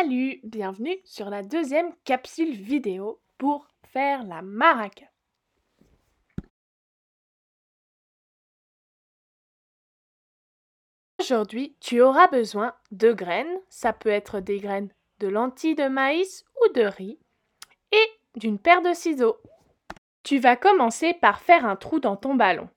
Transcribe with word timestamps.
Salut, 0.00 0.38
bienvenue 0.44 0.96
sur 1.02 1.28
la 1.28 1.42
deuxième 1.42 1.92
capsule 2.04 2.52
vidéo 2.52 3.20
pour 3.36 3.66
faire 3.82 4.22
la 4.22 4.42
maraca. 4.42 5.06
Aujourd'hui, 11.18 11.74
tu 11.80 12.00
auras 12.00 12.28
besoin 12.28 12.76
de 12.92 13.12
graines, 13.12 13.58
ça 13.68 13.92
peut 13.92 14.08
être 14.08 14.38
des 14.38 14.60
graines 14.60 14.92
de 15.18 15.26
lentilles 15.26 15.74
de 15.74 15.88
maïs 15.88 16.44
ou 16.62 16.72
de 16.74 16.82
riz, 16.82 17.18
et 17.90 18.38
d'une 18.38 18.60
paire 18.60 18.82
de 18.82 18.92
ciseaux. 18.92 19.38
Tu 20.22 20.38
vas 20.38 20.54
commencer 20.54 21.12
par 21.14 21.40
faire 21.40 21.66
un 21.66 21.74
trou 21.74 21.98
dans 21.98 22.16
ton 22.16 22.36
ballon. 22.36 22.68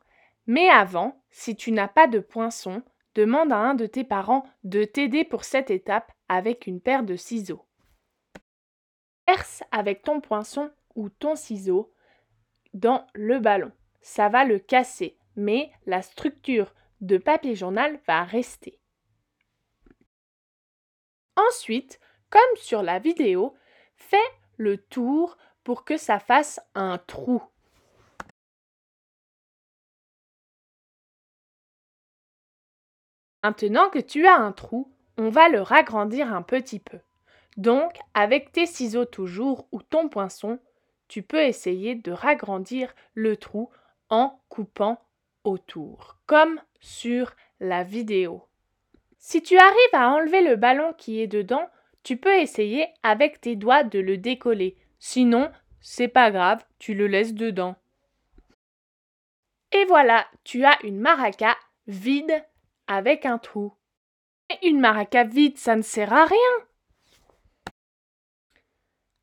Mais 0.48 0.70
avant, 0.70 1.22
si 1.30 1.56
tu 1.56 1.72
n'as 1.72 1.88
pas 1.88 2.08
de 2.08 2.20
poinçon, 2.20 2.82
demande 3.16 3.52
à 3.52 3.58
un 3.58 3.74
de 3.74 3.86
tes 3.86 4.04
parents 4.04 4.46
de 4.64 4.84
t'aider 4.84 5.24
pour 5.24 5.44
cette 5.44 5.70
étape 5.70 6.12
avec 6.30 6.68
une 6.68 6.82
paire 6.82 7.04
de 7.04 7.16
ciseaux. 7.16 7.66
Perce 9.26 9.64
avec 9.72 10.04
ton 10.04 10.22
poinçon 10.22 10.72
ou 10.96 11.10
ton 11.10 11.36
ciseau 11.36 11.94
dans 12.74 13.06
le 13.14 13.40
ballon. 13.40 13.72
Ça 14.02 14.30
va 14.30 14.46
le 14.46 14.60
casser, 14.60 15.18
mais 15.36 15.72
la 15.86 16.02
structure 16.02 16.74
de 17.02 17.18
papier 17.18 17.56
journal 17.56 18.00
va 18.08 18.24
rester. 18.24 18.80
Ensuite, 21.36 22.00
comme 22.30 22.42
sur 22.56 22.84
la 22.84 23.00
vidéo, 23.00 23.56
fais 23.96 24.18
le 24.58 24.78
tour 24.78 25.38
pour 25.64 25.84
que 25.86 25.98
ça 25.98 26.20
fasse 26.20 26.60
un 26.76 26.98
trou. 26.98 27.42
Maintenant 33.44 33.90
que 33.90 34.00
tu 34.00 34.28
as 34.28 34.36
un 34.36 34.52
trou, 34.52 34.92
on 35.18 35.30
va 35.30 35.50
le 35.50 35.62
ragrandir 35.62 36.34
un 36.34 36.42
petit 36.42 36.80
peu. 36.80 37.00
Donc, 37.58 37.98
avec 38.14 38.52
tes 38.52 38.66
ciseaux 38.66 39.06
toujours 39.06 39.68
ou 39.72 39.82
ton 39.82 40.10
poinçon, 40.10 40.60
tu 41.08 41.24
peux 41.24 41.42
essayer 41.42 41.96
de 41.96 42.12
ragrandir 42.12 42.94
le 43.14 43.36
trou 43.36 43.70
en 44.10 44.40
coupant 44.50 45.02
autour, 45.44 46.18
comme 46.26 46.62
sur 46.80 47.34
la 47.60 47.84
vidéo. 47.84 48.44
Si 49.18 49.42
tu 49.42 49.58
arrives 49.58 49.94
à 49.94 50.10
enlever 50.10 50.42
le 50.42 50.56
ballon 50.56 50.94
qui 50.98 51.20
est 51.22 51.28
dedans, 51.28 51.68
tu 52.04 52.18
peux 52.18 52.36
essayer 52.36 52.88
avec 53.04 53.42
tes 53.42 53.56
doigts 53.56 53.84
de 53.84 54.00
le 54.00 54.18
décoller. 54.18 54.78
Sinon, 55.00 55.52
c'est 55.80 56.08
pas 56.08 56.32
grave, 56.32 56.64
tu 56.80 56.94
le 56.94 57.08
laisses 57.08 57.34
dedans. 57.34 57.76
Et 59.72 59.86
voilà, 59.86 60.28
tu 60.44 60.64
as 60.64 60.78
une 60.84 61.00
maraca 61.00 61.56
vide 61.88 62.44
avec 62.92 63.26
un 63.26 63.38
trou. 63.38 63.74
une 64.64 64.82
maraca 64.82 65.24
vide, 65.24 65.58
ça 65.58 65.78
ne 65.78 65.82
sert 65.82 66.12
à 66.12 66.26
rien. 66.26 66.66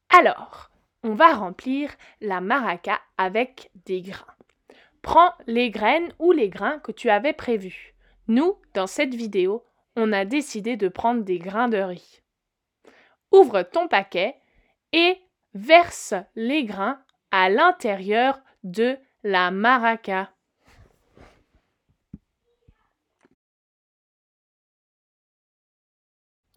Alors, 0.09 0.71
on 1.03 1.13
va 1.13 1.35
remplir 1.35 1.91
la 2.23 2.41
maraca 2.41 2.99
avec 3.19 3.71
des 3.85 4.01
grains. 4.01 4.35
Prends 5.03 5.35
les 5.47 5.71
graines 5.71 6.15
ou 6.19 6.33
les 6.33 6.49
grains 6.49 6.79
que 6.79 6.93
tu 6.93 7.11
avais 7.11 7.35
prévus. 7.35 7.95
Nous, 8.27 8.57
dans 8.73 8.87
cette 8.87 9.15
vidéo, 9.15 9.63
on 9.97 10.13
a 10.13 10.25
décidé 10.25 10.77
de 10.77 10.89
prendre 10.89 11.23
des 11.23 11.39
grains 11.39 11.69
de 11.69 11.77
riz. 11.77 12.23
Ouvre 13.33 13.63
ton 13.63 13.87
paquet 13.87 14.35
et 14.93 15.21
verse 15.53 16.15
les 16.37 16.65
grains 16.65 17.03
à 17.31 17.51
l'intérieur 17.51 18.41
de 18.65 18.97
la 19.25 19.51
maraca. 19.51 20.33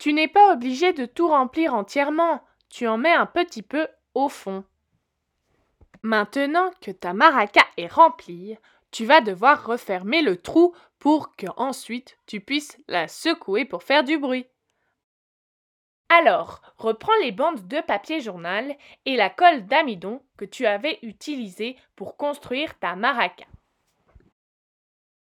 Tu 0.01 0.13
n'es 0.13 0.27
pas 0.27 0.51
obligé 0.51 0.93
de 0.93 1.05
tout 1.05 1.27
remplir 1.27 1.75
entièrement, 1.75 2.41
tu 2.71 2.87
en 2.87 2.97
mets 2.97 3.13
un 3.13 3.27
petit 3.27 3.61
peu 3.61 3.87
au 4.15 4.29
fond. 4.29 4.63
Maintenant 6.01 6.71
que 6.81 6.89
ta 6.89 7.13
maraca 7.13 7.61
est 7.77 7.85
remplie, 7.85 8.57
tu 8.89 9.05
vas 9.05 9.21
devoir 9.21 9.63
refermer 9.63 10.23
le 10.23 10.37
trou 10.37 10.73
pour 10.97 11.35
que 11.35 11.45
ensuite 11.55 12.17
tu 12.25 12.41
puisses 12.41 12.79
la 12.87 13.07
secouer 13.07 13.63
pour 13.63 13.83
faire 13.83 14.03
du 14.03 14.17
bruit. 14.17 14.47
Alors, 16.09 16.63
reprends 16.79 17.19
les 17.21 17.31
bandes 17.31 17.67
de 17.67 17.79
papier 17.81 18.21
journal 18.21 18.75
et 19.05 19.15
la 19.15 19.29
colle 19.29 19.67
d'amidon 19.67 20.23
que 20.35 20.45
tu 20.45 20.65
avais 20.65 20.97
utilisée 21.03 21.77
pour 21.95 22.17
construire 22.17 22.79
ta 22.79 22.95
maraca. 22.95 23.45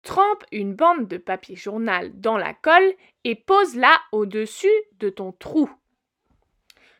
Trempe 0.10 0.44
une 0.52 0.74
bande 0.74 1.08
de 1.08 1.18
papier 1.18 1.56
journal 1.56 2.20
dans 2.20 2.36
la 2.36 2.56
colle 2.56 2.96
et 3.26 3.36
pose-la 3.36 3.96
au-dessus 4.12 4.68
de 4.98 5.10
ton 5.10 5.34
trou. 5.34 5.70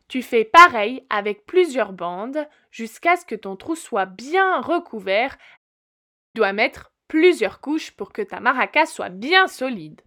Tu 0.08 0.22
fais 0.22 0.46
pareil 0.46 1.04
avec 1.10 1.48
plusieurs 1.48 1.92
bandes 1.92 2.48
jusqu'à 2.70 3.16
ce 3.16 3.26
que 3.26 3.34
ton 3.34 3.56
trou 3.56 3.74
soit 3.74 4.06
bien 4.06 4.62
recouvert. 4.62 5.40
Tu 5.40 6.36
dois 6.36 6.54
mettre 6.54 6.92
plusieurs 7.08 7.62
couches 7.62 7.90
pour 7.90 8.14
que 8.14 8.22
ta 8.22 8.40
maraca 8.40 8.86
soit 8.86 9.10
bien 9.10 9.48
solide. 9.48 10.02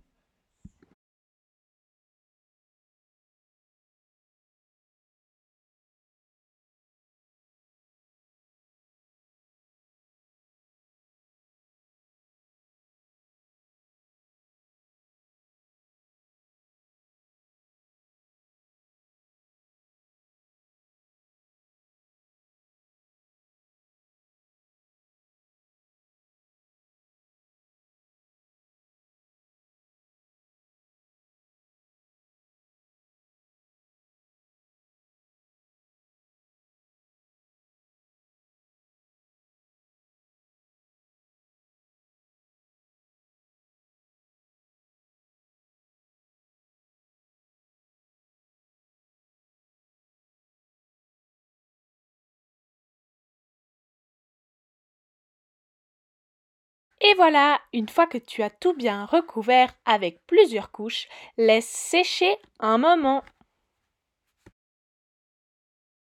Et 57.05 57.15
voilà, 57.17 57.61
une 57.73 57.89
fois 57.89 58.07
que 58.07 58.17
tu 58.17 58.43
as 58.43 58.51
tout 58.51 58.75
bien 58.75 59.05
recouvert 59.07 59.75
avec 59.85 60.25
plusieurs 60.27 60.71
couches, 60.71 61.09
laisse 61.37 61.67
sécher 61.67 62.37
un 62.61 62.79
moment. 62.79 63.25